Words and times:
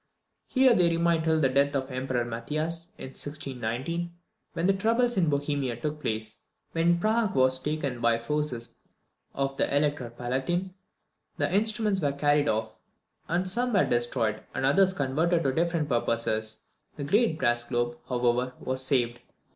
Here 0.47 0.73
they 0.73 0.89
remained 0.89 1.25
till 1.25 1.39
the 1.39 1.47
death 1.47 1.75
of 1.75 1.87
the 1.87 1.93
Emperor 1.93 2.25
Matthias, 2.25 2.91
in 2.97 3.09
1619, 3.09 4.11
when 4.53 4.65
the 4.65 4.73
troubles 4.73 5.15
in 5.15 5.29
Bohemia 5.29 5.79
took 5.79 6.01
place. 6.01 6.37
When 6.71 6.97
Prague 6.99 7.35
was 7.35 7.59
taken 7.59 8.01
by 8.01 8.17
the 8.17 8.23
forces 8.23 8.73
of 9.35 9.57
the 9.57 9.71
Elector 9.77 10.09
Palatine, 10.09 10.73
the 11.37 11.53
instruments 11.55 12.01
were 12.01 12.13
carried 12.13 12.47
off, 12.49 12.73
and 13.27 13.47
some 13.47 13.73
were 13.73 13.85
destroyed, 13.85 14.41
and 14.55 14.65
others 14.65 14.91
converted 14.93 15.43
to 15.43 15.53
different 15.53 15.87
purposes. 15.87 16.63
The 16.95 17.03
great 17.03 17.37
brass 17.37 17.63
globe, 17.63 17.99
however, 18.09 18.53
was 18.59 18.83
saved. 18.83 19.19